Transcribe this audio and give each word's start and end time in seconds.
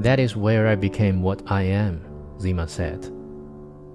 That 0.00 0.18
is 0.18 0.34
where 0.34 0.66
I 0.66 0.76
became 0.76 1.20
what 1.20 1.42
I 1.50 1.62
am, 1.62 2.02
Zima 2.40 2.66
said. 2.66 3.12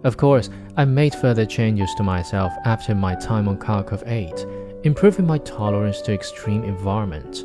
Of 0.04 0.18
course, 0.18 0.52
I 0.78 0.86
made 0.86 1.16
further 1.16 1.48
changes 1.48 1.92
to 1.96 2.04
myself 2.04 2.54
after 2.64 2.94
my 2.94 3.16
time 3.16 3.48
on 3.48 3.58
Kharkov 3.58 4.04
8, 4.06 4.46
improving 4.84 5.26
my 5.26 5.40
tolerance 5.40 6.02
to 6.02 6.14
extreme 6.14 6.64
environments, 6.64 7.44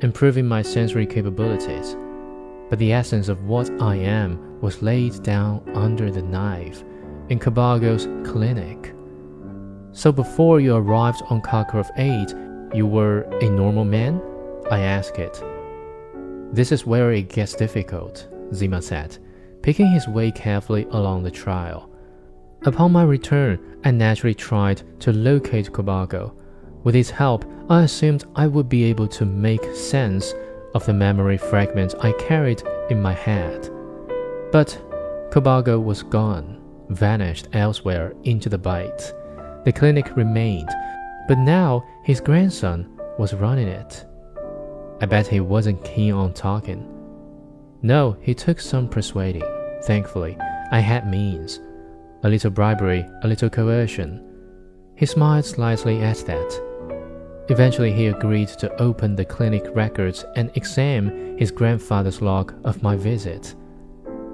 improving 0.00 0.46
my 0.46 0.62
sensory 0.62 1.04
capabilities. 1.04 1.98
But 2.70 2.78
the 2.78 2.94
essence 2.94 3.28
of 3.28 3.44
what 3.44 3.70
I 3.82 3.96
am 3.96 4.58
was 4.62 4.80
laid 4.80 5.22
down 5.22 5.62
under 5.74 6.10
the 6.10 6.22
knife 6.22 6.82
in 7.28 7.38
Cobargo's 7.38 8.06
clinic. 8.26 8.94
So 9.92 10.12
before 10.12 10.60
you 10.60 10.76
arrived 10.76 11.22
on 11.28 11.42
Kharkov 11.42 11.90
8, 11.98 12.34
you 12.74 12.86
were 12.86 13.22
a 13.40 13.50
normal 13.50 13.84
man? 13.84 14.20
I 14.70 14.80
asked 14.80 15.18
it. 15.18 15.42
This 16.52 16.72
is 16.72 16.86
where 16.86 17.12
it 17.12 17.28
gets 17.28 17.54
difficult, 17.54 18.26
Zima 18.54 18.82
said, 18.82 19.18
picking 19.62 19.90
his 19.90 20.08
way 20.08 20.30
carefully 20.30 20.86
along 20.90 21.22
the 21.22 21.30
trail. 21.30 21.90
Upon 22.64 22.92
my 22.92 23.04
return, 23.04 23.58
I 23.84 23.90
naturally 23.90 24.34
tried 24.34 24.82
to 25.00 25.12
locate 25.12 25.72
Cobargo. 25.72 26.34
With 26.84 26.94
his 26.94 27.10
help, 27.10 27.44
I 27.68 27.82
assumed 27.82 28.24
I 28.34 28.46
would 28.46 28.68
be 28.68 28.84
able 28.84 29.08
to 29.08 29.24
make 29.24 29.62
sense 29.74 30.34
of 30.74 30.84
the 30.86 30.94
memory 30.94 31.38
fragments 31.38 31.94
I 32.00 32.12
carried 32.12 32.62
in 32.90 33.00
my 33.00 33.12
head. 33.12 33.70
But 34.50 34.80
Cobargo 35.30 35.82
was 35.82 36.02
gone, 36.02 36.60
vanished 36.88 37.48
elsewhere 37.52 38.14
into 38.24 38.48
the 38.48 38.58
Bight. 38.58 39.12
The 39.64 39.72
clinic 39.72 40.16
remained, 40.16 40.70
but 41.28 41.38
now 41.38 41.84
his 42.02 42.20
grandson 42.20 42.88
was 43.18 43.34
running 43.34 43.68
it. 43.68 44.04
I 45.00 45.06
bet 45.06 45.26
he 45.26 45.40
wasn't 45.40 45.84
keen 45.84 46.14
on 46.14 46.32
talking. 46.32 46.94
No, 47.82 48.16
he 48.20 48.34
took 48.34 48.58
some 48.60 48.88
persuading. 48.88 49.44
Thankfully, 49.84 50.36
I 50.72 50.80
had 50.80 51.08
means. 51.08 51.60
A 52.24 52.28
little 52.28 52.50
bribery, 52.50 53.06
a 53.22 53.28
little 53.28 53.48
coercion. 53.48 54.24
He 54.96 55.06
smiled 55.06 55.44
slightly 55.44 56.02
at 56.02 56.18
that. 56.26 56.64
Eventually, 57.50 57.92
he 57.92 58.08
agreed 58.08 58.48
to 58.48 58.74
open 58.82 59.14
the 59.14 59.24
clinic 59.24 59.64
records 59.74 60.24
and 60.34 60.50
examine 60.54 61.38
his 61.38 61.52
grandfather's 61.52 62.20
log 62.20 62.52
of 62.64 62.82
my 62.82 62.96
visit. 62.96 63.54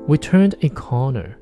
We 0.06 0.16
turned 0.16 0.54
a 0.62 0.70
corner. 0.70 1.38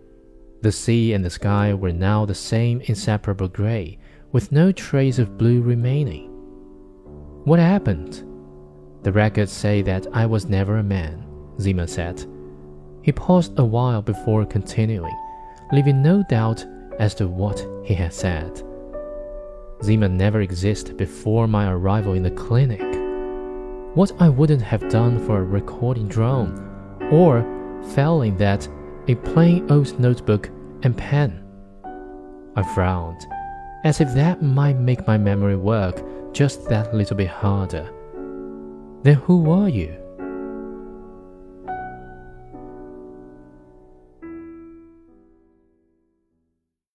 The 0.62 0.72
sea 0.72 1.12
and 1.12 1.24
the 1.24 1.30
sky 1.30 1.72
were 1.74 1.92
now 1.92 2.26
the 2.26 2.34
same 2.34 2.80
inseparable 2.82 3.48
gray, 3.48 3.98
with 4.32 4.50
no 4.50 4.72
trace 4.72 5.18
of 5.18 5.36
blue 5.36 5.60
remaining. 5.60 6.30
What 7.44 7.58
happened? 7.58 8.24
The 9.02 9.12
records 9.12 9.52
say 9.52 9.82
that 9.82 10.06
I 10.12 10.24
was 10.24 10.46
never 10.46 10.78
a 10.78 10.82
man, 10.82 11.26
Zima 11.60 11.86
said. 11.86 12.24
He 13.02 13.12
paused 13.12 13.58
a 13.58 13.64
while 13.64 14.00
before 14.00 14.46
continuing, 14.46 15.14
leaving 15.72 16.02
no 16.02 16.22
doubt 16.28 16.64
as 16.98 17.14
to 17.16 17.28
what 17.28 17.66
he 17.84 17.94
had 17.94 18.14
said. 18.14 18.62
Zima 19.82 20.08
never 20.08 20.40
existed 20.40 20.96
before 20.96 21.46
my 21.46 21.70
arrival 21.70 22.14
in 22.14 22.22
the 22.22 22.30
clinic. 22.30 22.80
What 23.94 24.12
I 24.18 24.28
wouldn't 24.28 24.62
have 24.62 24.88
done 24.88 25.18
for 25.26 25.38
a 25.38 25.44
recording 25.44 26.08
drone, 26.08 26.56
or 27.10 27.44
failing 27.94 28.38
that, 28.38 28.66
a 29.08 29.16
plain 29.16 29.70
old 29.70 29.98
notebook 29.98 30.48
and 30.84 30.96
pen. 30.96 31.44
I 32.54 32.62
frowned, 32.74 33.26
as 33.84 34.00
if 34.00 34.12
that 34.14 34.42
might 34.42 34.78
make 34.78 35.06
my 35.06 35.18
memory 35.18 35.56
work 35.56 36.02
just 36.32 36.68
that 36.68 36.94
little 36.94 37.16
bit 37.16 37.28
harder. 37.28 37.88
Then 39.02 39.16
who 39.16 39.38
were 39.40 39.68
you? 39.68 40.01